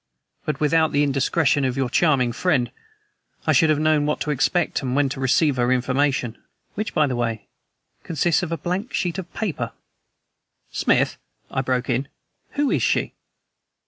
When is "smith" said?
10.71-11.17